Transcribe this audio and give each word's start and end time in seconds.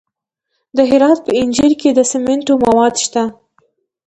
د 0.75 0.77
هرات 0.89 1.19
په 1.25 1.31
انجیل 1.41 1.73
کې 1.81 1.89
د 1.93 1.99
سمنټو 2.11 2.53
مواد 2.65 2.93
شته. 3.05 3.23